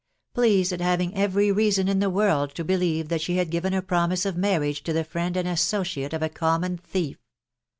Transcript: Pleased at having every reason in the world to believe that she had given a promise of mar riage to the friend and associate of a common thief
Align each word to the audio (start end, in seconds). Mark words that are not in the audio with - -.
Pleased 0.33 0.73
at 0.73 0.81
having 0.81 1.13
every 1.15 1.51
reason 1.51 1.87
in 1.87 1.99
the 1.99 2.09
world 2.09 2.55
to 2.55 2.63
believe 2.63 3.09
that 3.09 3.21
she 3.21 3.37
had 3.37 3.51
given 3.51 3.71
a 3.71 3.83
promise 3.83 4.25
of 4.25 4.35
mar 4.35 4.57
riage 4.59 4.81
to 4.81 4.93
the 4.93 5.03
friend 5.03 5.37
and 5.37 5.47
associate 5.47 6.11
of 6.13 6.23
a 6.23 6.27
common 6.29 6.75
thief 6.77 7.19